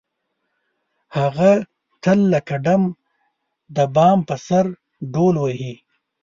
هغه 1.17 1.51
تل 2.03 2.19
لکه 2.33 2.55
ډم 2.65 2.83
د 3.75 3.77
بام 3.95 4.19
په 4.27 4.35
سر 4.47 4.65
ډول 5.13 5.35
وهي. 5.39 5.73